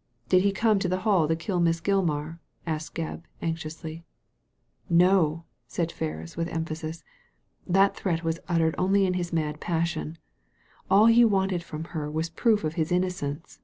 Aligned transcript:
''''Did 0.28 0.42
he 0.42 0.52
come 0.52 0.78
to 0.80 0.86
the 0.86 0.98
Hall 1.00 1.26
to 1.26 1.34
kill 1.34 1.58
Miss 1.58 1.80
Gilmar?" 1.80 2.38
asked 2.66 2.94
Gebb, 2.94 3.22
anxiously. 3.40 4.04
Nor'said 4.90 5.90
Ferris, 5.90 6.36
with 6.36 6.48
emphasis. 6.48 7.02
"That 7.66 7.96
threat 7.96 8.22
was 8.22 8.38
uttered 8.50 8.74
only 8.76 9.06
in 9.06 9.14
his 9.14 9.32
mad 9.32 9.60
passion. 9.60 10.18
All 10.90 11.06
he 11.06 11.24
wanted 11.24 11.64
from 11.64 11.84
her 11.96 12.10
was 12.10 12.28
proof 12.28 12.64
of 12.64 12.74
his 12.74 12.92
innocence." 12.92 13.60